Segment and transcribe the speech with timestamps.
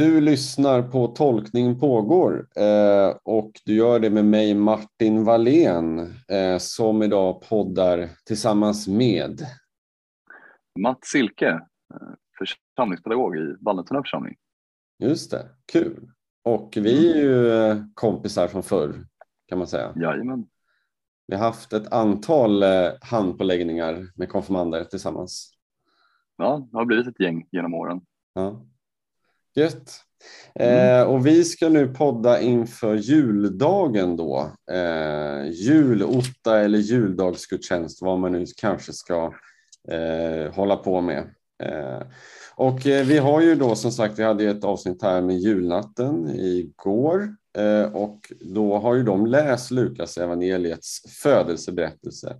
[0.00, 6.58] Du lyssnar på Tolkning pågår eh, och du gör det med mig Martin Wallén eh,
[6.58, 9.40] som idag poddar tillsammans med
[10.78, 12.08] Mats Silke, eh,
[12.38, 14.36] församlingspedagog i Vallentuna församling.
[14.98, 16.10] Just det, kul.
[16.44, 18.94] Och vi är ju kompisar från förr
[19.48, 19.92] kan man säga.
[19.96, 20.46] Jajamän.
[21.26, 22.64] Vi har haft ett antal
[23.00, 25.52] handpåläggningar med konfirmander tillsammans.
[26.36, 28.00] Ja, det har blivit ett gäng genom åren.
[28.34, 28.66] Ja.
[29.54, 29.92] Gött.
[30.54, 31.00] Mm.
[31.00, 34.52] Eh, och vi ska nu podda inför juldagen då.
[34.70, 39.34] Eh, julotta eller juldagsgudstjänst, vad man nu kanske ska
[39.88, 41.34] eh, hålla på med.
[41.62, 42.02] Eh,
[42.54, 46.30] och eh, vi har ju då som sagt, vi hade ett avsnitt här med julnatten
[46.30, 52.36] igår eh, och då har ju de läst Lukas evangeliets födelseberättelse.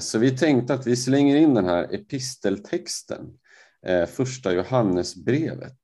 [0.00, 3.26] Så vi tänkte att vi slänger in den här episteltexten,
[4.06, 5.78] första Johannesbrevet.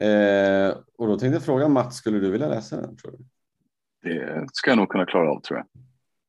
[0.00, 2.96] Eh, och då tänkte jag fråga Mats, skulle du vilja läsa den?
[2.96, 3.24] Tror du?
[4.02, 5.66] Det ska jag nog kunna klara av tror jag.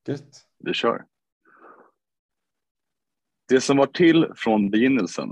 [0.07, 0.47] Gött.
[0.59, 1.05] Vi kör.
[3.47, 5.29] Det som var till från begynnelsen,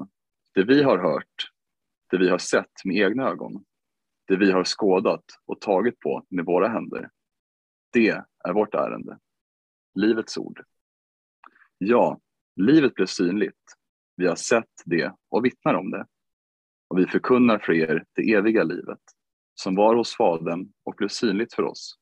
[0.54, 1.52] det vi har hört,
[2.10, 3.66] det vi har sett med egna ögon,
[4.28, 7.10] det vi har skådat och tagit på med våra händer.
[7.92, 8.10] Det
[8.44, 9.20] är vårt ärende.
[9.96, 10.64] Livets ord.
[11.78, 12.20] Ja,
[12.56, 13.74] livet blev synligt.
[14.16, 16.06] Vi har sett det och vittnar om det
[16.90, 19.02] och vi förkunnar för er det eviga livet
[19.56, 22.00] som var hos Fadern och blev synligt för oss.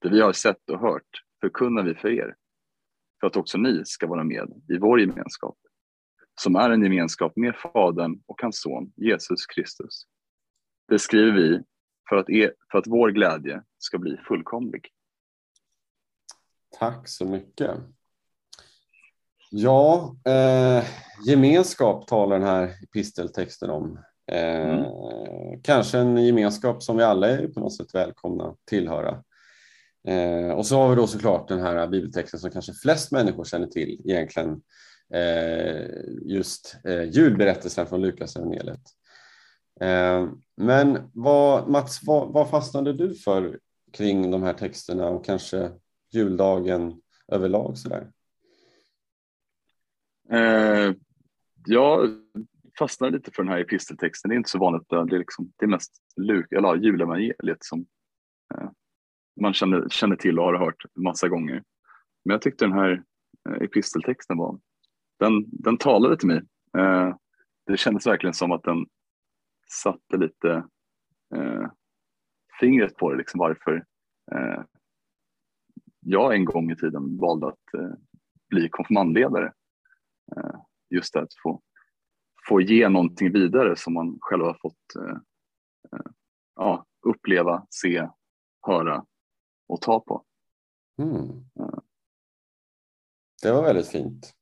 [0.00, 2.36] Det vi har sett och hört förkunnar vi för er
[3.20, 5.58] för att också ni ska vara med i vår gemenskap
[6.40, 10.06] som är en gemenskap med Fadern och hans son Jesus Kristus.
[10.88, 11.62] Det skriver vi
[12.08, 14.88] för att, er, för att vår glädje ska bli fullkomlig.
[16.78, 17.80] Tack så mycket.
[19.50, 20.84] Ja, eh,
[21.26, 23.98] gemenskap talar den här episteltexten om.
[24.32, 24.84] Eh, mm.
[25.62, 29.22] Kanske en gemenskap som vi alla är på något sätt välkomna tillhöra.
[30.08, 33.66] Eh, och så har vi då såklart den här bibeltexten som kanske flest människor känner
[33.66, 34.60] till egentligen.
[35.14, 35.86] Eh,
[36.22, 38.82] just eh, julberättelsen från Lukas evangeliet.
[39.80, 43.58] Eh, men vad, Mats, vad, vad fastnade du för
[43.92, 45.70] kring de här texterna och kanske
[46.12, 47.00] juldagen
[47.32, 47.78] överlag?
[47.78, 48.10] Sådär?
[50.32, 50.94] Eh,
[51.66, 52.08] jag
[52.78, 54.28] fastnade lite för den här episteltexten.
[54.28, 54.88] Det är inte så vanligt.
[54.88, 57.86] Det är, liksom, det är mest Luk, eller, julevangeliet som
[58.54, 58.70] eh,
[59.40, 61.62] man känner, känner till och har hört massa gånger.
[62.24, 63.02] Men jag tyckte den här
[63.48, 64.58] eh, episteltexten var,
[65.18, 66.42] den, den talade till mig.
[66.78, 67.16] Eh,
[67.66, 68.86] det kändes verkligen som att den
[69.70, 70.64] satte lite
[71.34, 71.66] eh,
[72.60, 73.84] fingret på det, liksom varför
[74.32, 74.62] eh,
[76.00, 77.90] jag en gång i tiden valde att eh,
[78.48, 79.52] bli konfirmandledare.
[80.36, 81.62] Eh, just det att få,
[82.48, 85.16] få ge någonting vidare som man själv har fått eh,
[85.92, 86.12] eh,
[86.56, 88.08] ja, uppleva, se,
[88.66, 89.04] höra
[89.68, 90.24] och ta på.
[90.98, 91.44] Mm.
[93.42, 94.34] Det var väldigt fint.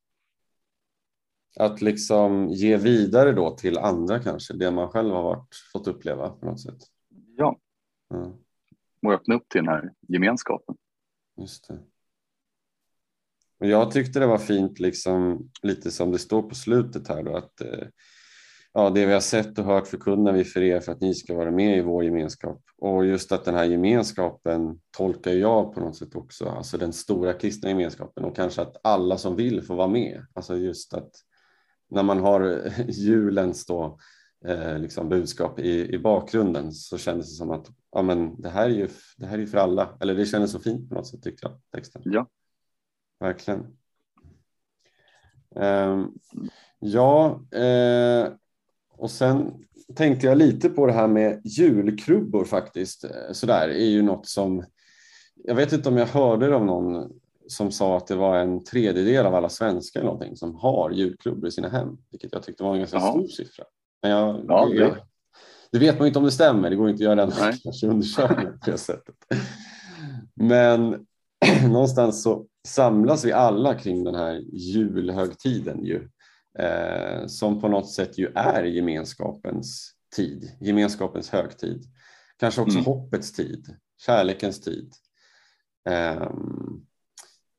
[1.59, 6.29] Att liksom ge vidare då till andra kanske, det man själv har varit, fått uppleva
[6.29, 6.77] på något sätt.
[7.37, 7.59] Ja.
[8.13, 8.31] Mm.
[9.01, 10.75] Och öppna upp till den här gemenskapen.
[11.37, 11.79] Just det.
[13.59, 17.37] Och jag tyckte det var fint, liksom, lite som det står på slutet här då,
[17.37, 17.87] att eh,
[18.73, 21.35] ja, det vi har sett och hört förkunnar vi för er för att ni ska
[21.35, 22.61] vara med i vår gemenskap.
[22.77, 27.33] Och just att den här gemenskapen tolkar jag på något sätt också, alltså den stora
[27.33, 30.25] kristna gemenskapen och kanske att alla som vill får vara med.
[30.33, 31.11] Alltså just att
[31.89, 33.99] när man har julens då,
[34.45, 38.65] eh, liksom budskap i, i bakgrunden så kändes det som att ja, men det, här
[38.65, 39.97] är ju, det här är för alla.
[39.99, 41.59] Eller det kändes så fint på något sätt tyckte jag.
[41.75, 42.01] Texten.
[42.05, 42.27] Ja,
[43.19, 43.77] verkligen.
[45.55, 46.19] Um,
[46.79, 48.33] ja, uh,
[48.97, 49.53] och sen
[49.95, 53.03] tänkte jag lite på det här med julkrubbor faktiskt.
[53.03, 54.63] Eh, så där är ju något som
[55.43, 57.11] jag vet inte om jag hörde det av någon
[57.47, 61.47] som sa att det var en tredjedel av alla svenskar eller någonting som har julklubbor
[61.47, 63.11] i sina hem, vilket jag tyckte var en ganska Jaha.
[63.11, 63.65] stor siffra.
[64.01, 64.97] Men jag, ja, det, jag,
[65.71, 67.31] det vet man inte om det stämmer, det går inte att göra en
[67.91, 69.15] undersökning på det sättet.
[70.33, 71.05] Men
[71.71, 76.09] någonstans så samlas vi alla kring den här julhögtiden ju,
[76.59, 81.83] eh, som på något sätt ju är gemenskapens tid, gemenskapens högtid.
[82.37, 82.85] Kanske också mm.
[82.85, 84.93] hoppets tid, kärlekens tid.
[85.89, 86.31] Eh,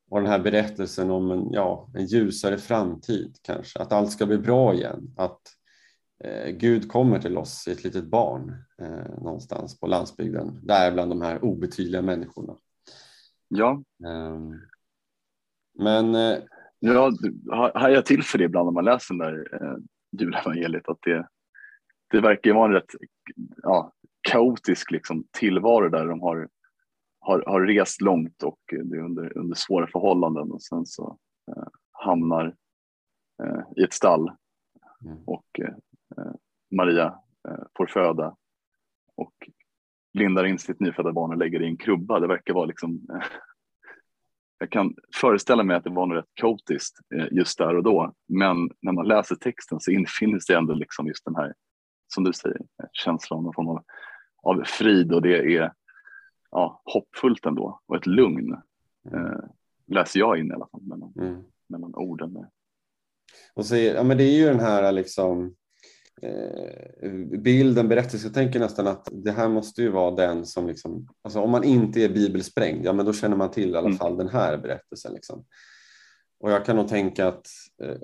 [0.09, 4.37] och den här berättelsen om en, ja, en ljusare framtid kanske, att allt ska bli
[4.37, 5.41] bra igen, att
[6.23, 11.11] eh, Gud kommer till oss i ett litet barn eh, någonstans på landsbygden, där bland
[11.11, 12.55] de här obetydliga människorna.
[13.47, 13.83] Ja.
[14.05, 14.61] Um,
[15.79, 16.37] men eh,
[16.79, 17.11] ja,
[17.75, 19.77] hajar till för det ibland när man läser den där eh,
[20.11, 21.27] julevangeliet att det,
[22.11, 22.91] det verkar ju vara en rätt
[23.63, 23.91] ja,
[24.21, 26.49] kaotisk liksom, tillvaro där de har,
[27.19, 31.17] har, har rest långt och det är under, under svåra förhållanden och sen så
[31.51, 32.55] eh, hamnar
[33.43, 34.31] eh, i ett stall
[35.05, 35.17] mm.
[35.25, 35.73] och eh,
[36.75, 37.05] Maria
[37.49, 38.35] eh, får föda
[39.15, 39.33] och
[40.13, 42.19] lindar in sitt nyfödda barn och lägger i en krubba.
[42.19, 43.23] Det verkar vara liksom eh,
[44.59, 48.13] jag kan föreställa mig att det var något rätt kaotiskt eh, just där och då.
[48.27, 51.53] Men när man läser texten så infinner sig ändå liksom just den här,
[52.13, 52.61] som du säger,
[52.93, 53.83] känslan av, av,
[54.43, 55.73] av frid och det är
[56.51, 58.55] ja, hoppfullt ändå och ett lugn.
[59.11, 59.25] Mm.
[59.25, 59.39] Eh,
[59.87, 61.43] läser jag in i alla fall mellan, mm.
[61.67, 62.45] mellan orden.
[63.53, 65.55] Och så, ja, men det är ju den här liksom
[67.43, 68.27] bilden, berättelsen.
[68.27, 71.63] Jag tänker nästan att det här måste ju vara den som, liksom, alltså om man
[71.63, 73.97] inte är bibelsprängd, ja men då känner man till i alla mm.
[73.97, 75.13] fall den här berättelsen.
[75.13, 75.45] Liksom.
[76.39, 77.47] Och jag kan nog tänka att,
[77.83, 77.97] eh,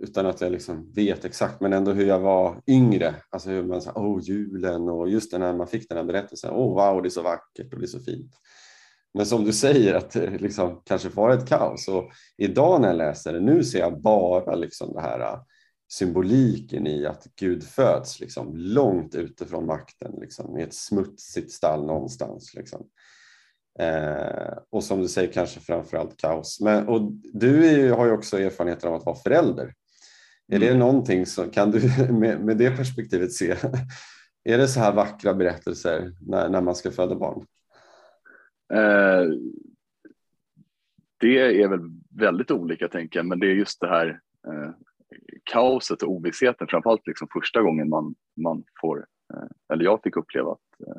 [0.00, 3.82] utan att jag liksom vet exakt, men ändå hur jag var yngre, alltså hur man
[3.82, 7.08] sa, åh julen och just den här, man fick den här berättelsen, åh wow det
[7.08, 8.32] är så vackert och det är så fint.
[9.14, 12.96] Men som du säger att det liksom kanske var ett kaos och idag när jag
[12.96, 15.38] läser det, nu ser jag bara liksom det här
[15.88, 21.86] symboliken i att Gud föds liksom, långt ute från makten, liksom, i ett smutsigt stall
[21.86, 22.54] någonstans.
[22.54, 22.86] Liksom.
[23.78, 26.60] Eh, och som du säger, kanske framförallt kaos.
[26.60, 29.62] Men, och du ju, har ju också erfarenheter av att vara förälder.
[29.62, 29.74] Mm.
[30.52, 30.78] Är det mm.
[30.78, 31.80] någonting som, kan du
[32.12, 33.50] med, med det perspektivet se,
[34.44, 37.46] är det så här vackra berättelser när, när man ska föda barn?
[38.74, 39.24] Eh,
[41.20, 41.80] det är väl
[42.10, 44.70] väldigt olika tänker jag, men det är just det här eh,
[45.44, 50.52] kaoset och ovissheten, framförallt liksom första gången man, man får, eh, eller jag fick uppleva
[50.52, 50.96] att eh,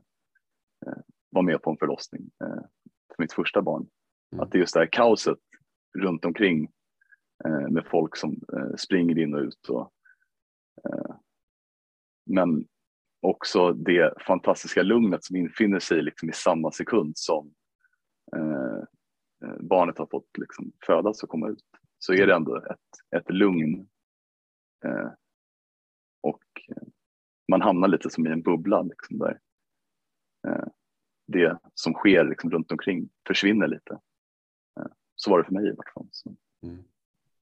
[0.87, 2.31] eh, vara med på en förlossning
[3.15, 3.87] för mitt första barn.
[4.31, 4.43] Mm.
[4.43, 5.39] Att det är just det här kaoset
[5.97, 6.71] runt omkring
[7.69, 8.39] med folk som
[8.77, 9.69] springer in och ut.
[9.69, 9.91] Och,
[12.25, 12.65] men
[13.21, 17.53] också det fantastiska lugnet som infinner sig liksom i samma sekund som
[19.59, 21.65] barnet har fått liksom födas och komma ut.
[21.99, 23.87] Så är det ändå ett, ett lugn
[24.85, 25.11] Eh,
[26.21, 26.43] och
[27.47, 29.39] man hamnar lite som i en bubbla liksom, där
[30.47, 30.67] eh,
[31.27, 33.93] det som sker liksom, runt omkring försvinner lite.
[34.79, 36.07] Eh, så var det för mig i vart fall.
[36.63, 36.83] Mm.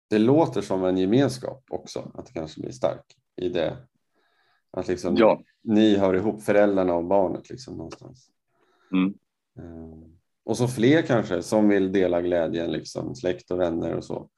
[0.09, 3.05] Det låter som en gemenskap också, att det kanske blir stark
[3.35, 3.77] i det.
[4.71, 5.43] Att liksom ja.
[5.63, 8.31] ni hör ihop föräldrarna och barnet liksom någonstans.
[8.91, 9.13] Mm.
[9.59, 10.09] Eh,
[10.43, 14.29] och så fler kanske som vill dela glädjen, liksom, släkt och vänner och så.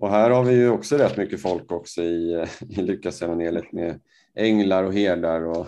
[0.00, 4.00] Och här har vi ju också rätt mycket folk också i, i Lukasevangeliet med
[4.34, 5.66] änglar och herdar och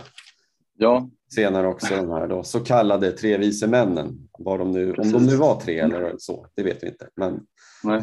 [0.75, 1.11] ja.
[1.35, 4.29] senare också de här då, så kallade tre vise männen.
[4.39, 7.09] Var de nu, om de nu var tre eller så, det vet vi inte.
[7.17, 7.47] Men,
[7.85, 8.03] Nej.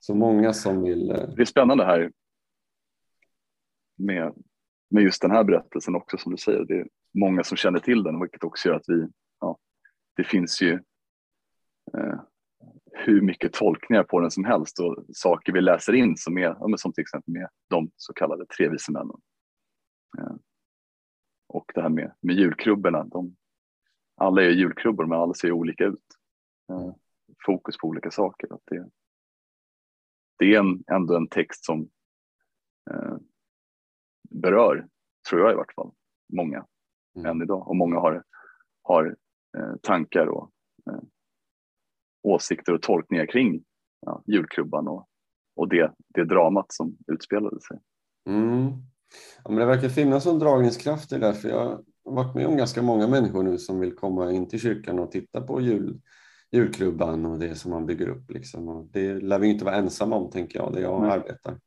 [0.00, 1.10] Så många som vill.
[1.10, 2.12] Eh, det är spännande här
[3.98, 4.34] med,
[4.90, 6.64] med just den här berättelsen också som du säger.
[6.64, 9.08] Det är många som känner till den vilket också gör att vi,
[9.40, 9.58] ja,
[10.16, 10.72] det finns ju
[11.98, 12.20] eh,
[12.98, 16.92] hur mycket tolkningar på den som helst och saker vi läser in som, är, som
[16.92, 19.20] till exempel med de så kallade tre vise männen.
[20.18, 20.36] Eh,
[21.48, 23.36] och det här med, med julkrubborna, de,
[24.16, 26.04] alla är julkrubbor men alla ser olika ut.
[26.70, 26.94] Eh,
[27.46, 28.54] fokus på olika saker.
[28.54, 28.90] Att det,
[30.38, 31.90] det är en, ändå en text som
[32.90, 33.16] eh,
[34.30, 34.88] berör,
[35.30, 35.90] tror jag i vart fall,
[36.32, 36.66] många
[37.16, 37.26] mm.
[37.26, 37.68] än idag.
[37.68, 38.24] Och många har,
[38.82, 39.16] har
[39.58, 40.50] eh, tankar och
[40.90, 41.00] eh,
[42.26, 43.64] åsikter och tolkningar kring
[44.06, 45.06] ja, julklubban och,
[45.56, 47.78] och det, det dramat som utspelade sig.
[48.28, 48.66] Mm.
[49.44, 52.46] Ja, men det verkar finnas en dragningskraft i det där, för jag har varit med
[52.46, 56.00] om ganska många människor nu som vill komma in till kyrkan och titta på jul,
[56.52, 58.30] julklubban och det som man bygger upp.
[58.30, 58.68] Liksom.
[58.68, 61.10] Och det lär vi inte vara ensamma om, tänker jag, där jag Nej.
[61.10, 61.58] arbetar.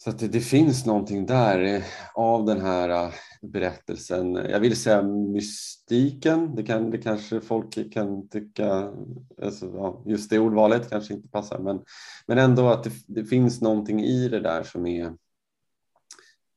[0.00, 1.82] Så det, det, finns någonting där eh,
[2.14, 3.12] av den här eh,
[3.42, 4.34] berättelsen.
[4.34, 6.54] Jag vill säga mystiken.
[6.54, 8.94] Det, kan, det kanske folk kan tycka,
[9.42, 11.84] alltså, ja, just det ordvalet kanske inte passar, men,
[12.26, 15.14] men ändå att det, det, finns någonting i det där som är,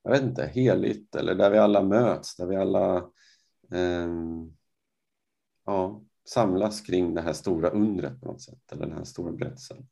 [0.03, 2.98] jag vet inte, heligt eller där vi alla möts, där vi alla
[3.71, 4.10] eh,
[5.65, 9.88] ja, samlas kring det här stora undret på något sätt, eller den här stora berättelsen.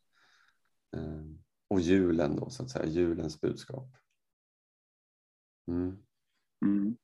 [0.96, 3.88] Eh, och julen då, så att säga, julens budskap.
[5.68, 5.98] Mm.
[6.66, 6.98] Mm.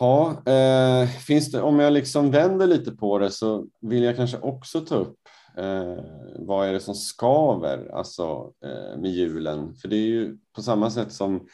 [0.00, 4.38] Ja, eh, finns det, om jag liksom vänder lite på det så vill jag kanske
[4.38, 5.18] också ta upp
[5.56, 6.04] eh,
[6.38, 9.74] vad är det som skaver alltså, eh, med julen?
[9.74, 11.46] För det är ju på samma sätt som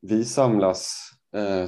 [0.00, 1.66] vi samlas eh,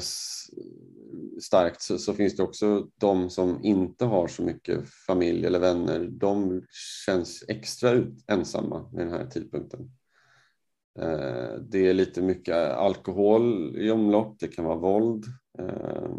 [1.43, 6.09] starkt så, så, finns det också de som inte har så mycket familj eller vänner.
[6.11, 6.63] De
[7.07, 9.91] känns extra ut, ensamma vid den här tidpunkten.
[10.99, 15.25] Eh, det är lite mycket alkohol i omlopp, det kan vara våld.
[15.59, 16.17] Eh,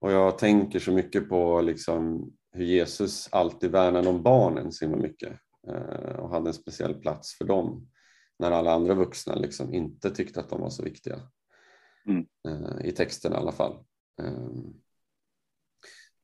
[0.00, 5.02] och jag tänker så mycket på liksom hur Jesus alltid värnade om barnen så himla
[5.02, 5.32] mycket
[5.68, 7.88] eh, och hade en speciell plats för dem
[8.38, 11.20] när alla andra vuxna liksom inte tyckte att de var så viktiga.
[12.06, 12.26] Mm.
[12.84, 13.84] I texten i alla fall.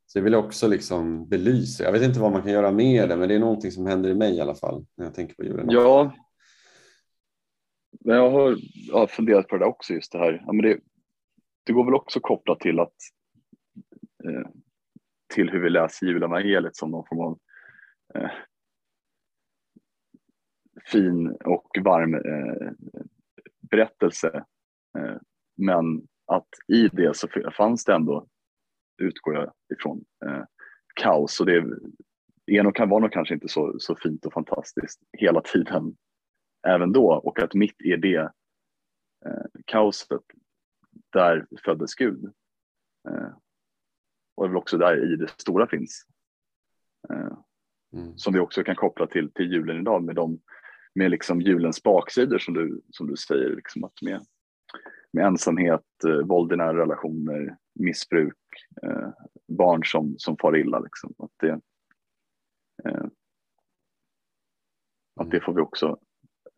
[0.07, 1.85] Så det vill jag också liksom belysa.
[1.85, 4.11] Jag vet inte vad man kan göra med det men det är någonting som händer
[4.11, 5.67] i mig i alla fall när jag tänker på julen.
[5.71, 6.15] Ja,
[8.01, 8.57] men jag har,
[8.89, 10.43] jag har funderat på det där också, just det här.
[10.47, 10.81] Ja, men det,
[11.65, 12.95] det går väl också kopplat till att
[14.25, 14.51] eh,
[15.35, 17.39] till hur vi läser julevangeliet som någon form av
[18.15, 18.31] eh,
[20.87, 22.73] fin och varm eh,
[23.71, 24.45] berättelse.
[25.65, 28.27] Men att i det så fanns det ändå,
[29.03, 30.45] utgår jag ifrån, eh,
[30.95, 31.41] kaos.
[31.41, 31.57] Och det
[32.47, 35.97] är nog, var nog kanske inte så, så fint och fantastiskt hela tiden
[36.67, 38.33] även då och att mitt i det
[39.27, 40.21] eh, kaoset,
[41.13, 42.25] där föddes Gud.
[43.09, 43.33] Eh,
[44.35, 46.07] och det är väl också där i det stora finns.
[47.11, 47.37] Eh,
[47.93, 48.19] mm.
[48.19, 50.41] Som vi också kan koppla till, till julen idag med, de,
[50.95, 54.27] med liksom julens baksidor som du, som du säger, liksom att med,
[55.13, 58.39] med ensamhet, eh, våld i nära relationer, missbruk,
[58.83, 59.09] eh,
[59.49, 60.79] barn som, som far illa.
[60.79, 61.15] Liksom.
[61.19, 61.61] Att, det,
[62.85, 63.05] eh,
[65.21, 65.45] att det mm.
[65.45, 65.99] får vi också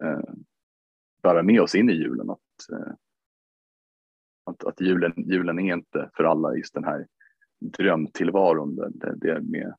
[0.04, 0.34] eh,
[1.22, 2.30] bära med oss in i julen.
[2.30, 2.92] Att, eh,
[4.44, 7.06] att, att julen, julen är inte för alla just den här
[7.60, 8.76] drömtillvaron.
[8.76, 9.74] Det, det är med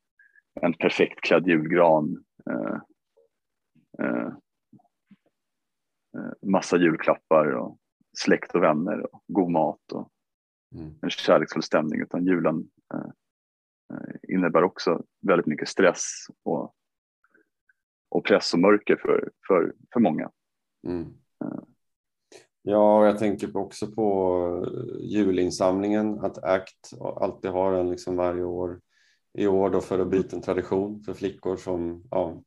[0.62, 2.78] en perfekt klädd julgran, eh,
[6.42, 7.80] massa julklappar och
[8.16, 10.10] släkt och vänner och god mat och
[10.76, 10.94] mm.
[11.02, 12.02] en kärleksfull stämning.
[12.02, 13.12] Utan julen eh,
[13.94, 16.04] eh, innebär också väldigt mycket stress
[16.44, 16.76] och
[18.10, 20.32] och press och mörker för, för, för många.
[20.88, 21.14] Mm.
[22.68, 24.68] Ja, jag tänker också på
[25.00, 28.82] julinsamlingen, att ACT alltid har en liksom varje år.
[29.34, 32.42] I år då för att bryta en tradition för flickor som ja,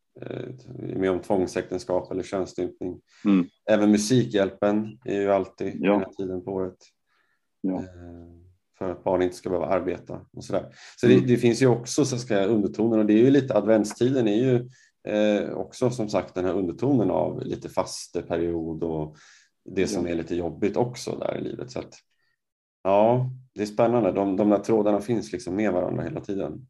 [0.78, 3.00] med om tvångsäktenskap eller könsstympning.
[3.24, 3.46] Mm.
[3.70, 5.92] Även Musikhjälpen är ju alltid ja.
[5.92, 6.76] den här tiden på året.
[7.60, 7.78] Ja.
[7.78, 8.38] Eh,
[8.78, 10.66] för att barn inte ska behöva arbeta och sådär.
[10.96, 11.20] Så mm.
[11.20, 14.28] det, det, finns ju också så ska jag, undertoner och det är ju lite adventstiden
[14.28, 14.68] är ju
[15.08, 19.16] eh, också som sagt den här undertonen av lite fasteperiod och
[19.64, 21.70] det som är lite jobbigt också där i livet.
[21.70, 21.94] Så att,
[22.82, 24.12] ja, det är spännande.
[24.12, 26.66] De, de där trådarna finns liksom med varandra hela tiden.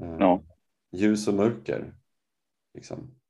[0.00, 0.42] Eh, ja.
[0.92, 1.94] Ljus och mörker.
[2.74, 3.20] Liksom.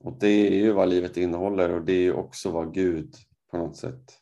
[0.00, 3.14] Och det är ju vad livet innehåller och det är ju också vad Gud
[3.50, 4.18] på något sätt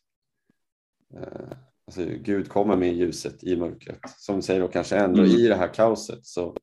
[1.14, 4.00] eh, Alltså Gud kommer med ljuset i mörkret.
[4.16, 5.31] Som säger då kanske ändå mm.
[5.31, 6.57] i det här kaoset så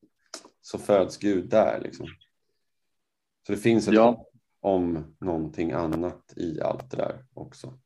[0.60, 1.80] så föds Gud där.
[1.80, 2.06] Liksom.
[3.46, 4.26] Så det finns ett ja.
[4.60, 7.78] om någonting annat i allt det där också.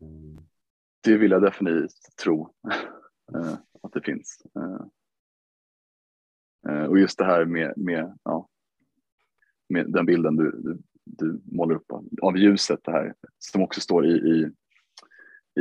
[0.00, 0.40] Mm.
[1.00, 2.54] Det vill jag definitivt tro
[3.34, 4.42] eh, att det finns.
[6.68, 8.48] Eh, eh, och just det här med, med, ja,
[9.68, 11.92] med den bilden du, du, du målar upp
[12.22, 14.50] av ljuset, det här som också står i, i,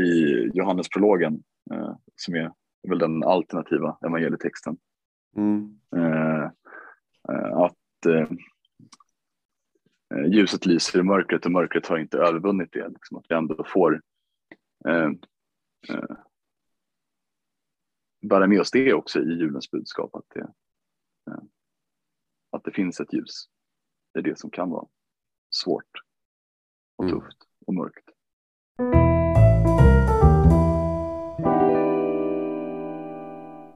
[0.01, 1.43] i Johannesprologen
[2.15, 2.51] som är
[2.89, 4.77] väl den alternativa evangelietexten.
[5.35, 5.79] Mm.
[5.95, 6.43] Eh,
[7.29, 8.29] eh, att eh,
[10.27, 12.87] ljuset lyser i mörkret och mörkret har inte övervunnit det.
[12.87, 14.01] Liksom, att vi ändå får
[14.87, 15.11] eh,
[15.89, 16.15] eh,
[18.21, 20.15] bära med oss det också i julens budskap.
[20.15, 20.47] Att det, eh,
[22.61, 23.45] att det finns ett ljus.
[24.13, 24.87] Det är det som kan vara
[25.49, 25.91] svårt
[26.97, 27.19] och mm.
[27.19, 27.37] tufft
[27.67, 28.09] och mörkt.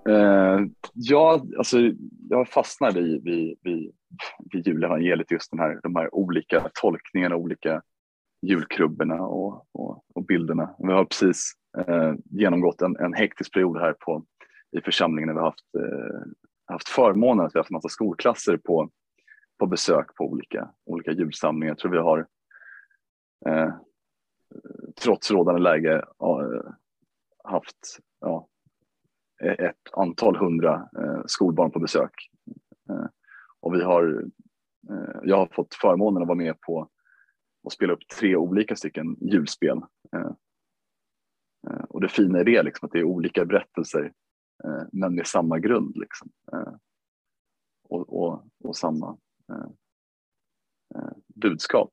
[0.09, 1.77] Eh, ja, alltså,
[2.29, 3.91] jag fastnade i, vid, vid,
[4.51, 7.81] vid julevangeliet, just den här, de här olika tolkningarna, olika
[8.41, 10.75] julkrubborna och, och, och bilderna.
[10.79, 14.25] Vi har precis eh, genomgått en, en hektisk period här på,
[14.77, 16.31] i församlingen när vi har haft, eh,
[16.65, 18.89] haft förmånen att vi har haft en massa skolklasser på,
[19.59, 21.71] på besök på olika, olika julsamlingar.
[21.71, 22.27] Jag tror vi har
[23.47, 23.73] eh,
[25.01, 26.71] trots rådande läge eh,
[27.43, 28.47] haft ja,
[29.43, 32.13] e-, ett antal hundra eh, skolbarn på besök.
[32.89, 33.05] Eh,
[33.59, 34.23] och vi har,
[34.89, 36.89] eh, jag har fått förmånen att vara med på
[37.67, 39.81] att spela upp tre olika stycken julspel.
[40.15, 40.31] Eh,
[41.67, 44.13] eh, och det fina i det, liksom, att det är olika berättelser
[44.65, 45.97] Eh, men med samma grund.
[45.97, 46.29] Liksom.
[46.53, 46.73] Eh,
[47.89, 49.17] och, och, och samma
[49.49, 49.67] eh,
[51.35, 51.91] budskap.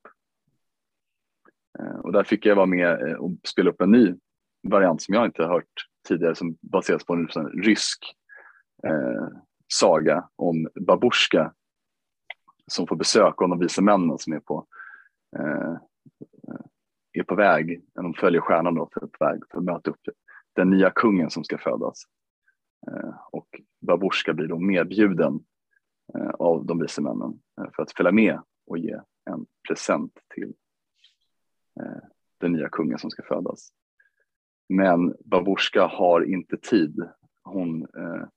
[2.02, 4.14] Och där fick jag vara med och spela upp en ny
[4.62, 7.29] variant som jag inte har hört tidigare som baseras på en
[7.62, 8.17] rysk
[8.87, 9.29] eh,
[9.73, 11.55] saga om Babushka
[12.67, 14.67] som får besök av de vise männen som är på,
[15.37, 15.76] eh,
[17.12, 20.00] är på väg, de följer stjärnan då, för, på väg för att möta upp
[20.52, 22.02] den nya kungen som ska födas.
[22.91, 25.45] Eh, och Babusjka blir då medbjuden
[26.15, 30.55] eh, av de vise männen eh, för att följa med och ge en present till
[32.41, 33.73] den nya kungen som ska födas.
[34.69, 37.11] Men Babusjka har inte tid.
[37.43, 38.29] Hon eh,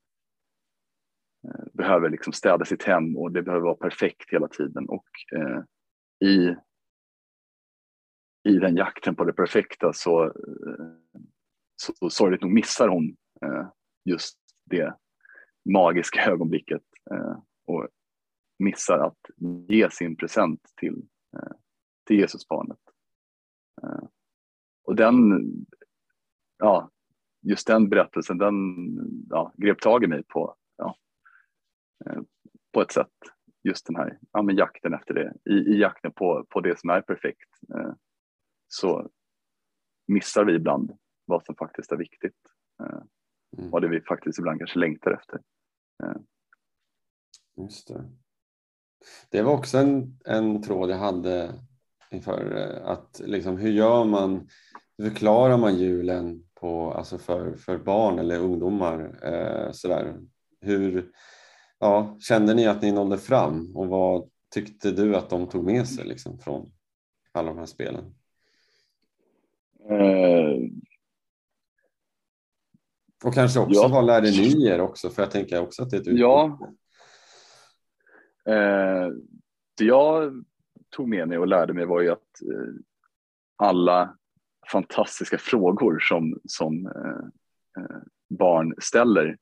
[1.72, 4.88] behöver liksom städa sitt hem och det behöver vara perfekt hela tiden.
[4.88, 5.62] Och eh,
[6.28, 6.56] i,
[8.48, 10.32] i den jakten på det perfekta så, eh,
[11.76, 13.68] så sorgligt nog missar hon eh,
[14.06, 14.96] just det
[15.64, 17.88] magiska ögonblicket eh, och
[18.58, 19.18] missar att
[19.68, 21.02] ge sin present till,
[21.36, 21.56] eh,
[22.06, 22.78] till Jesusbarnet.
[23.82, 24.08] Eh,
[24.84, 25.16] och den,
[26.58, 26.90] ja,
[27.42, 28.54] just den berättelsen, den
[29.30, 30.96] ja, grep tag i mig på, ja,
[32.06, 32.20] eh,
[32.72, 33.12] på ett sätt.
[33.62, 36.90] Just den här ja, men jakten efter det, i, i jakten på, på det som
[36.90, 37.92] är perfekt eh,
[38.68, 39.10] så
[40.06, 42.36] missar vi ibland vad som faktiskt är viktigt.
[42.82, 43.02] Eh,
[43.58, 43.72] Mm.
[43.72, 45.40] Och det vi faktiskt ibland kanske längtar efter.
[47.56, 48.04] Just det.
[49.30, 51.54] Det var också en, en tråd jag hade
[52.10, 54.48] inför eh, att liksom, hur gör man,
[54.98, 59.18] hur förklarar man julen på, alltså för, för barn eller ungdomar?
[59.22, 60.16] Eh, sådär.
[60.60, 61.10] Hur
[61.78, 65.88] ja, kände ni att ni nådde fram och vad tyckte du att de tog med
[65.88, 66.72] sig liksom, från
[67.32, 68.14] alla de här spelen?
[69.90, 70.56] Eh,
[73.24, 73.88] och kanske också ja.
[73.88, 75.10] vad lärde ni er också?
[75.10, 76.22] För jag tänker också att det är ett utbyte.
[76.22, 76.58] Ja.
[78.48, 79.08] Eh,
[79.78, 80.44] det jag
[80.96, 82.74] tog med mig och lärde mig var ju att eh,
[83.56, 84.16] alla
[84.72, 87.98] fantastiska frågor som, som eh, eh
[88.38, 89.36] barn ställer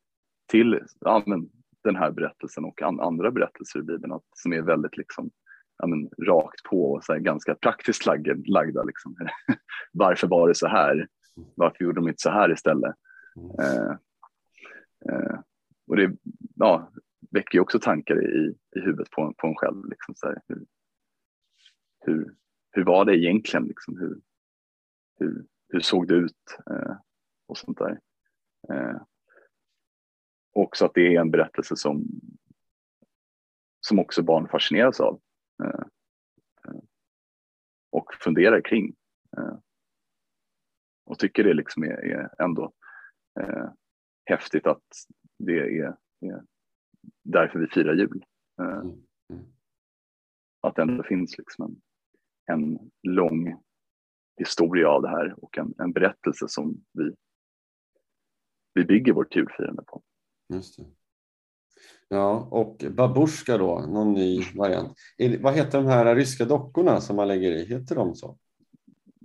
[0.50, 1.48] till ja, men,
[1.84, 5.30] den här berättelsen och an, andra berättelser i Bibeln att, som är väldigt liksom,
[5.78, 8.06] ja, men, rakt på och så här, ganska praktiskt
[8.46, 8.82] lagda.
[8.82, 9.16] Liksom.
[9.92, 11.08] Varför var det så här?
[11.54, 12.94] Varför gjorde de inte så här istället?
[13.36, 13.96] Eh,
[15.10, 15.40] eh,
[15.86, 16.16] och det
[16.56, 16.92] ja,
[17.30, 19.88] väcker ju också tankar i, i huvudet på, på en själv.
[19.88, 20.66] Liksom, så här, hur,
[22.00, 22.34] hur,
[22.70, 23.66] hur var det egentligen?
[23.66, 24.20] Liksom, hur,
[25.18, 26.58] hur, hur såg det ut?
[26.70, 26.96] Eh,
[27.46, 28.00] och sånt där.
[28.68, 29.02] Eh,
[30.52, 32.04] också att det är en berättelse som,
[33.80, 35.20] som också barn fascineras av
[35.64, 35.84] eh,
[36.68, 36.80] eh
[37.90, 38.94] och funderar kring.
[39.36, 39.58] Eh,
[41.04, 42.72] och tycker det liksom är, är ändå
[43.40, 43.68] eh,
[44.24, 44.82] häftigt att
[45.38, 46.42] det är, är
[47.22, 48.24] därför vi firar jul.
[48.60, 49.02] Eh, mm.
[49.32, 49.44] Mm.
[50.60, 51.80] Att det ändå finns liksom en,
[52.54, 53.62] en lång
[54.36, 57.14] historia av det här och en, en berättelse som vi,
[58.74, 60.02] vi bygger vårt julfirande på.
[60.54, 60.84] Just det.
[62.08, 64.98] Ja, och babushka då, någon ny variant.
[65.40, 67.64] Vad heter de här ryska dockorna som man lägger i?
[67.64, 68.38] Heter de så?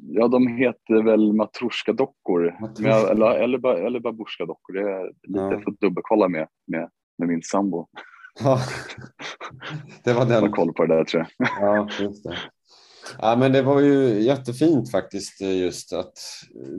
[0.01, 4.73] Ja, de heter väl matroska-dockor eller, eller, eller babusjka-dockor.
[4.73, 5.49] Det är lite ja.
[5.49, 7.87] för att dubbelkolla med, med, med min sambo.
[8.43, 8.59] Ja,
[10.03, 10.43] det var den.
[10.43, 11.49] Har koll på det där tror jag.
[11.61, 12.37] Ja, just det.
[13.17, 16.13] Ja, men det var ju jättefint faktiskt just att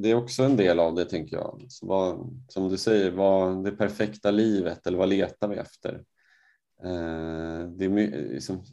[0.02, 1.64] det är också en del av det tänker jag.
[1.68, 5.94] Så vad, som du säger, vad det perfekta livet eller vad letar vi efter?
[6.84, 8.64] Eh, det är liksom,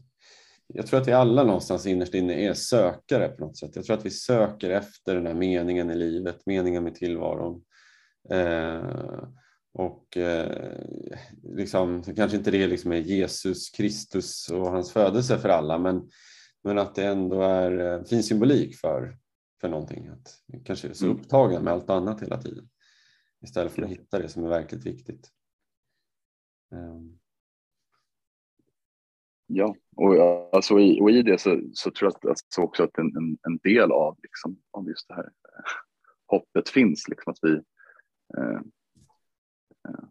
[0.68, 3.76] jag tror att vi alla någonstans innerst inne är sökare på något sätt.
[3.76, 7.64] Jag tror att vi söker efter den här meningen i livet, meningen med tillvaron.
[8.30, 9.24] Eh,
[9.74, 10.82] och eh,
[11.44, 16.10] liksom, kanske inte det liksom är Jesus Kristus och hans födelse för alla, men,
[16.64, 19.18] men att det ändå är eh, fin symbolik för,
[19.62, 20.08] för någonting.
[20.08, 21.18] Att kanske är så mm.
[21.18, 22.70] upptagna med allt annat hela tiden
[23.42, 25.32] istället för att hitta det som är verkligt viktigt.
[26.72, 27.20] Um.
[29.48, 30.16] Ja, och,
[30.56, 33.58] alltså, i, och i det så, så tror jag alltså också att en, en, en
[33.58, 35.64] del av, liksom, av just det här eh,
[36.28, 37.08] hoppet finns.
[37.08, 37.54] Liksom, att vi,
[38.38, 38.60] eh,
[39.90, 40.06] eh,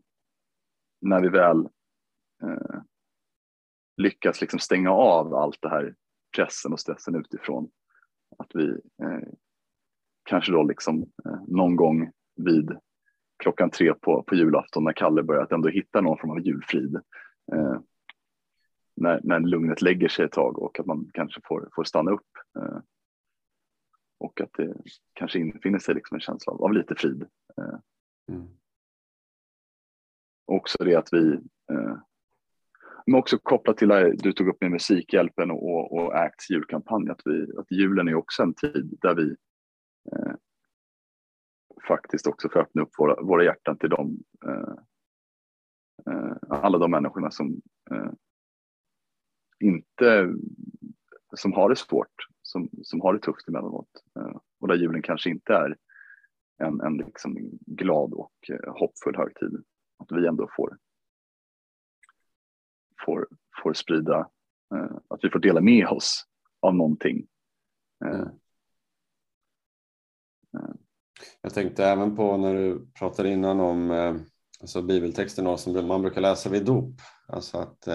[1.01, 1.69] när vi väl
[2.43, 2.81] eh,
[3.97, 5.95] lyckas liksom stänga av allt det här
[6.37, 7.71] pressen och stressen utifrån,
[8.39, 8.69] att vi
[9.03, 9.29] eh,
[10.25, 12.79] kanske då liksom eh, någon gång vid
[13.39, 16.95] klockan tre på, på julafton när Kalle börjar att ändå hitta någon form av julfrid
[17.53, 17.81] eh,
[18.97, 22.31] när, när lugnet lägger sig ett tag och att man kanske får, får stanna upp.
[22.59, 22.79] Eh,
[24.19, 24.75] och att det
[25.13, 27.23] kanske infinner sig liksom en känsla av, av lite frid.
[27.59, 27.79] Eh,
[28.29, 28.49] mm.
[30.47, 31.33] Också det att vi,
[31.73, 31.97] eh,
[33.07, 37.21] men också kopplat till det du tog upp med Musikhjälpen och, och ACTs julkampanj, att,
[37.25, 39.37] vi, att julen är också en tid där vi
[40.13, 40.35] eh,
[41.89, 44.75] faktiskt också får öppna upp våra, våra hjärtan till dem, eh,
[46.13, 47.61] eh, alla de människorna som
[49.61, 50.35] inte,
[51.37, 53.89] som har det svårt, som, som har det tufft emellanåt.
[54.19, 55.77] Eh, och där julen kanske inte är
[56.59, 59.65] en, en liksom glad och eh, hoppfull högtid.
[59.99, 60.79] Att vi ändå får,
[63.05, 63.29] får,
[63.63, 64.31] får sprida,
[64.75, 66.25] eh, att vi får dela med oss
[66.61, 67.27] av någonting.
[68.05, 68.29] Mm.
[71.41, 73.91] Jag tänkte även på när du pratade innan om
[74.61, 76.95] alltså bibeltexten som man brukar läsa vid dop.
[77.29, 77.89] Alltså att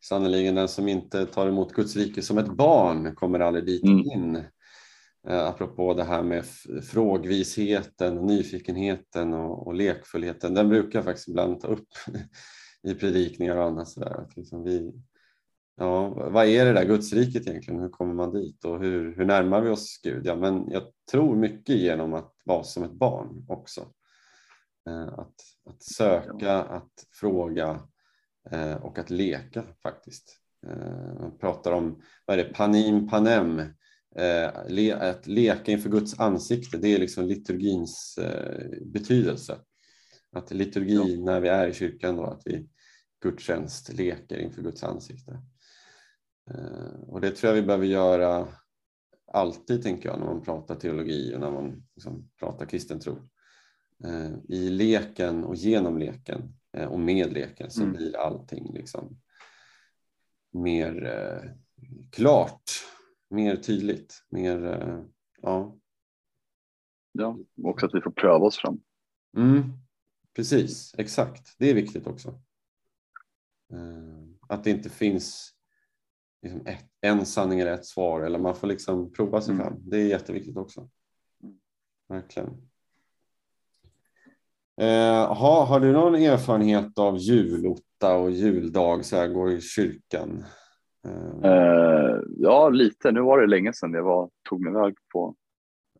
[0.00, 3.98] sannoliken den som inte tar emot Guds rike som ett barn kommer aldrig dit mm.
[3.98, 4.44] in.
[5.28, 6.44] Eh, apropå det här med
[6.90, 10.54] frågvisheten, nyfikenheten och, och lekfullheten.
[10.54, 11.88] Den brukar jag faktiskt ibland ta upp
[12.82, 13.88] i predikningar och annat.
[13.88, 14.20] Sådär.
[14.20, 14.92] Att liksom vi,
[15.76, 17.80] ja, vad är det där Gudsriket egentligen?
[17.80, 20.26] Hur kommer man dit och hur, hur närmar vi oss Gud?
[20.26, 23.80] Ja, men jag tror mycket genom att vara som ett barn också.
[24.88, 25.34] Eh, att,
[25.70, 27.80] att söka, att fråga
[28.80, 30.40] och att leka faktiskt.
[30.66, 33.62] Eh, man pratar om vad är det, panim panem,
[34.96, 38.18] att leka inför Guds ansikte, det är liksom liturgins
[38.84, 39.58] betydelse.
[40.32, 41.24] Att liturgi ja.
[41.24, 42.68] när vi är i kyrkan då, att vi
[43.22, 45.42] gudstjänst leker inför Guds ansikte.
[47.06, 48.48] Och det tror jag vi behöver göra
[49.32, 53.28] alltid, tänker jag, när man pratar teologi och när man liksom pratar kristen tro.
[54.04, 57.96] Eh, i leken och genom leken eh, och med leken så mm.
[57.96, 59.20] blir allting liksom
[60.52, 61.50] mer eh,
[62.10, 62.70] klart,
[63.30, 64.58] mer tydligt, mer,
[65.42, 65.76] ja.
[67.12, 68.80] Ja, också att vi får pröva oss fram.
[69.36, 69.62] Mm,
[70.36, 71.54] precis, exakt.
[71.58, 72.40] Det är viktigt också.
[74.48, 75.54] Att det inte finns
[76.42, 79.66] liksom ett, en sanning eller ett svar eller man får liksom prova sig mm.
[79.66, 79.90] fram.
[79.90, 80.90] Det är jätteviktigt också.
[81.42, 81.60] Mm.
[82.08, 82.69] Verkligen.
[84.80, 90.44] Eh, ha, har du någon erfarenhet av julotta och juldag, så här, gå i kyrkan?
[91.04, 91.50] Eh.
[91.50, 93.12] Eh, ja, lite.
[93.12, 95.34] Nu var det länge sedan jag var, tog mig iväg på,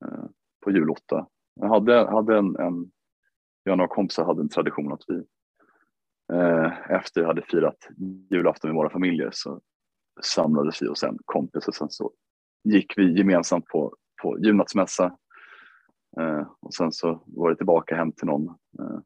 [0.04, 0.24] eh,
[0.64, 1.26] på julotta.
[1.60, 2.90] Jag hade, hade en, en,
[3.64, 5.16] jag och några kompisar hade en tradition att vi
[6.32, 7.88] eh, efter vi hade firat
[8.30, 9.60] julafton med våra familjer så
[10.22, 12.10] samlades vi och sen kompis och sen så
[12.64, 15.16] gick vi gemensamt på, på julnattsmässa
[16.60, 18.98] och sen så var det tillbaka hem till någon eh,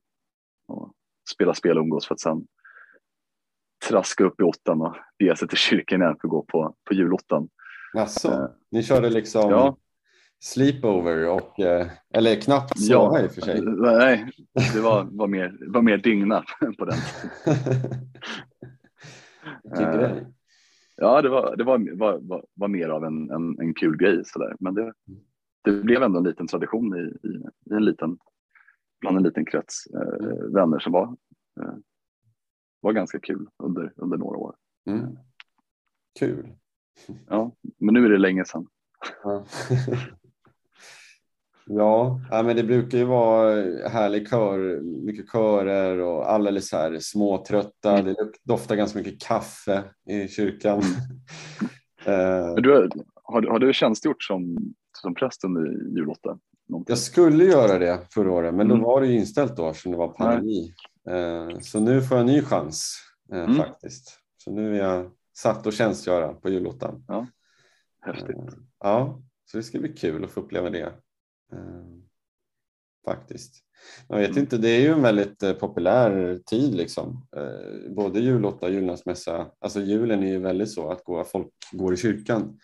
[0.69, 0.93] och
[1.31, 2.47] spela spel och umgås för att sen
[3.89, 6.95] traska upp i åttan och bege sig till kyrkan igen för att gå på, på
[6.95, 7.49] julottan.
[7.99, 9.77] Alltså, eh, ni körde liksom ja.
[10.41, 11.61] sleepover och,
[12.15, 13.61] eller knappt sova ja, i och för sig?
[13.65, 14.31] Nej,
[14.75, 16.45] det var, var, mer, var mer dygna
[16.79, 16.99] på den
[19.63, 20.27] Vilken grej.
[20.97, 24.25] Ja, det var, det var, var, var, var mer av en, en, en kul grej
[24.25, 24.57] sådär.
[24.61, 24.93] Men det,
[25.65, 27.31] det blev ändå en liten tradition i, i,
[27.71, 28.19] i en liten,
[29.01, 31.17] bland en liten krets eh, vänner som var,
[31.61, 31.75] eh,
[32.81, 34.57] var ganska kul under, under några år.
[34.87, 35.17] Mm.
[36.19, 36.53] Kul.
[37.29, 38.67] Ja, men nu är det länge sedan.
[39.23, 39.45] Ja.
[41.67, 43.55] ja, men det brukar ju vara
[43.89, 47.99] härlig kör, mycket körer och alla är så här småtrötta.
[47.99, 48.05] Mm.
[48.05, 50.83] Det doftar ganska mycket kaffe i kyrkan.
[52.07, 52.55] Mm.
[52.63, 52.89] du,
[53.23, 54.75] har, har du tjänstgjort som
[55.05, 55.63] som präst under
[55.99, 56.39] julotta?
[56.87, 58.79] Jag skulle göra det förra året, men mm.
[58.79, 60.75] då var det ju inställt då eftersom det var pandemi.
[61.09, 62.97] Eh, så nu får jag en ny chans
[63.33, 63.57] eh, mm.
[63.57, 64.19] faktiskt.
[64.37, 67.05] Så nu är jag satt och tjänstgöra på julottan.
[67.09, 67.27] Ja.
[68.01, 68.37] Häftigt.
[68.37, 70.93] Eh, ja, så det ska bli kul att få uppleva det.
[73.05, 73.55] Faktiskt.
[74.09, 74.41] Jag vet mm.
[74.41, 77.27] inte, det är ju en väldigt populär tid liksom.
[77.89, 79.47] Både julotta och julnattsmässa.
[79.59, 82.59] Alltså julen är ju väldigt så att gå, folk går i kyrkan.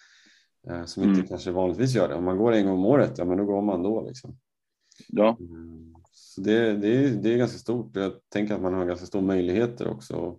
[0.68, 1.29] Eh, som inte mm.
[1.29, 2.14] kanske vanligtvis gör det.
[2.14, 4.07] Om man går en gång om året, ja men då går man då.
[4.07, 4.38] Liksom.
[5.09, 5.37] Ja.
[5.40, 5.94] Mm.
[6.12, 7.96] Så det, det, är, det är ganska stort.
[7.96, 10.38] Jag tänker att man har ganska stora möjligheter också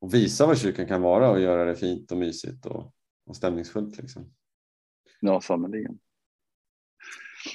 [0.00, 2.92] att visa vad kyrkan kan vara och göra det fint och mysigt och,
[3.26, 3.98] och stämningsfullt.
[3.98, 4.30] Liksom.
[5.20, 5.98] Ja, sannerligen.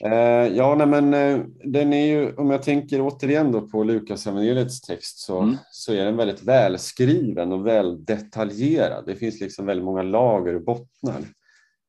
[0.03, 4.27] Eh, ja, nej, men eh, den är ju, om jag tänker återigen då på Lukas
[4.27, 5.55] evangeliets text så, mm.
[5.71, 9.05] så är den väldigt välskriven och väl detaljerad.
[9.05, 11.21] Det finns liksom väldigt många lager och bottnar.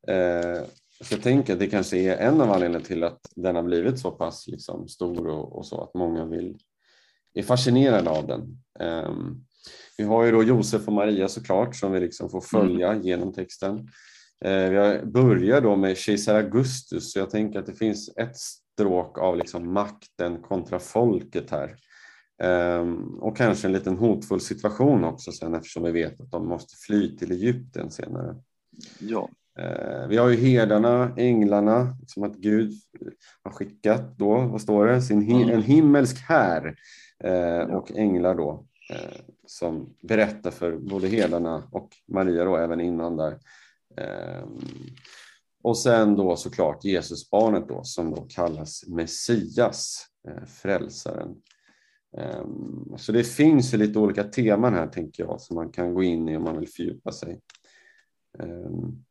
[0.08, 0.62] Eh,
[1.00, 3.98] så jag tänker att det kanske är en av anledningarna till att den har blivit
[3.98, 6.56] så pass liksom stor och, och så att många vill,
[7.34, 8.58] är fascinerade av den.
[8.80, 9.12] Eh,
[9.98, 13.02] vi har ju då Josef och Maria såklart som vi liksom får följa mm.
[13.02, 13.88] genom texten.
[14.44, 19.18] Eh, vi börjar då med kejsar Augustus så jag tänker att det finns ett stråk
[19.18, 21.76] av liksom makten kontra folket här.
[22.42, 26.76] Um, och kanske en liten hotfull situation också sen eftersom vi vet att de måste
[26.76, 28.36] fly till Egypten senare.
[28.98, 29.28] Ja.
[29.58, 32.72] Eh, vi har ju herdarna, änglarna, som att Gud
[33.42, 36.76] har skickat då, vad står det, Sin, en himmelsk här
[37.24, 38.66] eh, och änglar då.
[38.90, 43.38] Eh, som berättar för både herdarna och Maria då även innan där.
[43.96, 44.58] Ehm,
[45.62, 50.06] och sen då såklart Jesusbarnet då som då kallas Messias,
[50.46, 51.34] frälsaren.
[52.16, 56.02] Ehm, så det finns ju lite olika teman här tänker jag som man kan gå
[56.02, 57.40] in i om man vill fördjupa sig.
[58.38, 59.04] Ehm,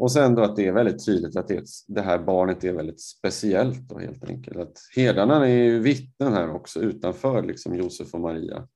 [0.00, 3.00] och sen då att det är väldigt tydligt att det, det här barnet är väldigt
[3.00, 4.56] speciellt då helt enkelt.
[4.56, 8.68] Att herdarna är ju vittnen här också utanför liksom Josef och Maria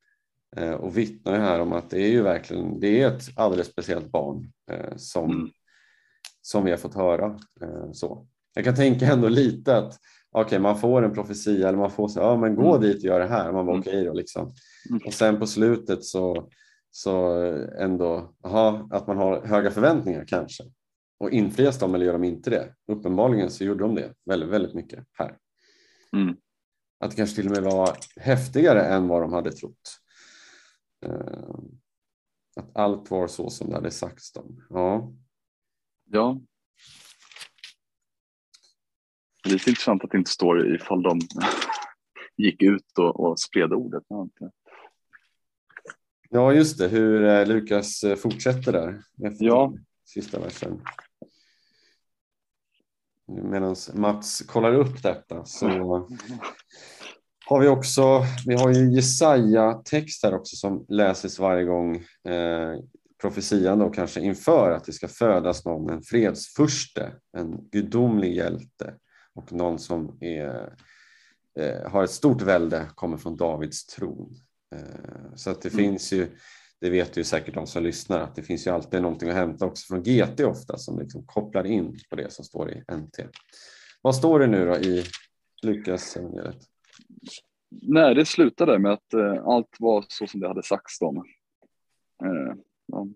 [0.57, 4.13] eh, och vittnar här om att det är ju verkligen det är ett alldeles speciellt
[4.13, 5.49] barn eh, som, mm.
[6.43, 7.27] som vi har fått höra.
[7.61, 8.27] Eh, så.
[8.55, 9.99] Jag kan tänka ändå lite att
[10.33, 12.81] okay, man får en profetia eller man får så ja men gå mm.
[12.81, 13.53] dit och gör det här.
[13.53, 13.81] Man var mm.
[13.81, 14.55] okej okay då liksom.
[14.91, 15.03] Mm.
[15.07, 16.49] Och sen på slutet så,
[16.91, 17.43] så
[17.79, 20.65] ändå, aha, att man har höga förväntningar kanske.
[21.25, 22.75] Och infrias de eller gör de inte det?
[22.87, 25.39] Uppenbarligen så gjorde de det väldigt, väldigt mycket här.
[26.13, 26.37] Mm.
[27.01, 30.01] Att det kanske till och med var häftigare än vad de hade trott.
[31.07, 31.59] Uh,
[32.57, 34.67] att allt var så som det hade sagts dem.
[34.71, 35.13] Ja.
[36.05, 36.41] Ja.
[39.45, 41.21] Lite intressant att det inte står ifall de
[42.37, 44.03] gick ut och, och spred ordet.
[46.31, 49.03] Ja, just det, hur eh, Lukas eh, fortsätter där.
[49.25, 49.75] Efter ja.
[50.05, 50.81] Sista versen.
[53.27, 55.69] Medan Mats kollar upp detta så
[57.47, 61.97] har vi också, vi har ju Jesaja-text här också som läses varje gång
[62.29, 62.79] eh,
[63.21, 68.95] profetian då kanske inför att det ska födas någon, en fredsfurste, en gudomlig hjälte
[69.35, 70.75] och någon som är,
[71.59, 74.35] eh, har ett stort välde, kommer från Davids tron.
[74.75, 75.85] Eh, så att det mm.
[75.85, 76.29] finns ju
[76.85, 79.67] det vet ju säkert de som lyssnar, att det finns ju alltid någonting att hämta
[79.67, 83.19] också från GT ofta som liksom kopplar in på det som står i NT.
[84.03, 85.05] Vad står det nu då i
[85.63, 86.57] Lukas evangeliet?
[87.71, 91.17] Nej, det slutade med att eh, allt var så som det hade sagts dem.
[92.25, 92.57] Eh,
[92.93, 93.15] de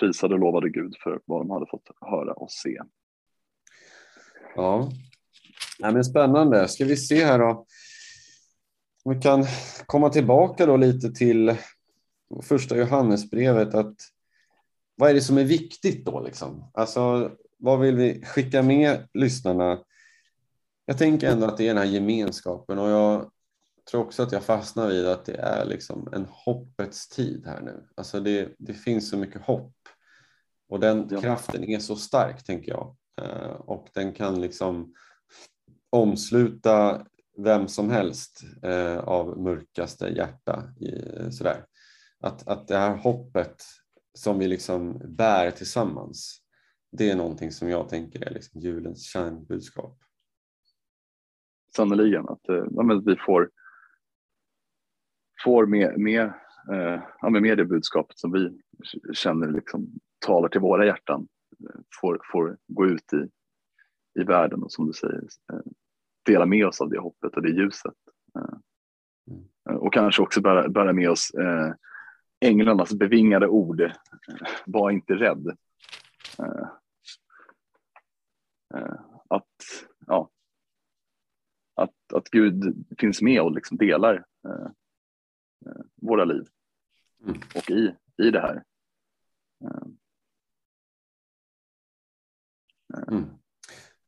[0.00, 2.78] prisade och lovade Gud för vad de hade fått höra och se.
[4.56, 4.90] Ja,
[5.78, 6.68] ja men spännande.
[6.68, 7.66] Ska vi se här då.
[9.04, 9.44] Vi kan
[9.86, 11.56] komma tillbaka då lite till
[12.42, 13.96] första Johannesbrevet att
[14.96, 16.20] vad är det som är viktigt då?
[16.20, 16.70] Liksom?
[16.74, 19.84] Alltså, vad vill vi skicka med lyssnarna?
[20.84, 23.30] Jag tänker ändå att det är den här gemenskapen och jag
[23.90, 27.86] tror också att jag fastnar vid att det är liksom en hoppets tid här nu.
[27.94, 29.72] Alltså det, det finns så mycket hopp
[30.68, 31.20] och den ja.
[31.20, 34.94] kraften är så stark tänker jag eh, och den kan liksom
[35.90, 37.06] omsluta
[37.38, 40.62] vem som helst eh, av mörkaste hjärta.
[41.30, 41.64] sådär
[42.20, 43.62] att, att det här hoppet
[44.14, 46.42] som vi liksom bär tillsammans,
[46.92, 49.98] det är någonting som jag tänker är liksom julens kärnbudskap.
[51.76, 53.50] Sannerligen, att, eh, ja, vi får,
[55.44, 56.22] får med, med,
[56.72, 58.60] eh, ja, med det budskapet som vi
[59.12, 61.28] känner liksom talar till våra hjärtan,
[61.68, 63.28] eh, får, får gå ut i,
[64.20, 65.22] i världen och som du säger,
[66.26, 67.94] dela med oss av det hoppet och det ljuset.
[69.30, 69.78] Mm.
[69.80, 71.72] Och kanske också bära, bära med oss eh,
[72.40, 73.92] änglarnas bevingade ord.
[74.66, 75.56] Var inte rädd.
[76.38, 76.68] Eh,
[78.74, 80.30] eh, att, ja,
[81.74, 84.68] att, att Gud finns med och liksom delar eh,
[85.94, 86.46] våra liv
[87.24, 87.40] mm.
[87.54, 88.64] och i, i det här.
[93.08, 93.26] Mm.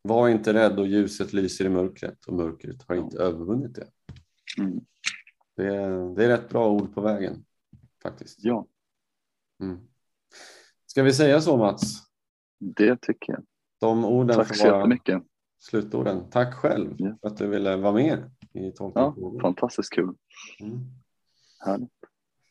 [0.02, 3.88] Var inte rädd och ljuset lyser i mörkret och mörkret har inte övervunnit det.
[4.58, 4.80] Mm.
[5.56, 7.44] Det, är, det är rätt bra ord på vägen
[8.02, 8.38] faktiskt.
[8.44, 8.66] Ja.
[9.62, 9.80] Mm.
[10.86, 11.82] Ska vi säga så Mats?
[12.58, 13.42] Det tycker jag.
[13.80, 15.22] De orden Tack så jättemycket.
[15.58, 16.30] Slutorden.
[16.30, 17.16] Tack själv ja.
[17.20, 20.14] för att du ville vara med i Ja, fantastiskt kul.
[20.60, 20.80] Mm.
[21.64, 21.90] Härligt.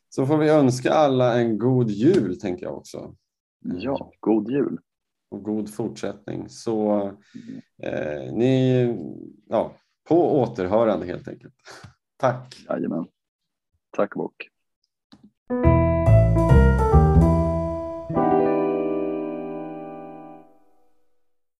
[0.09, 3.15] Så får vi önska alla en god jul tänker jag också.
[3.59, 4.79] Ja, god jul.
[5.29, 6.49] Och god fortsättning.
[6.49, 7.07] Så
[7.83, 8.85] eh, ni,
[9.49, 9.75] ja,
[10.07, 11.55] på återhörande helt enkelt.
[12.17, 12.65] Tack.
[12.69, 13.07] Jajamän.
[13.91, 14.50] Tack Bock.
[15.51, 15.80] Thank you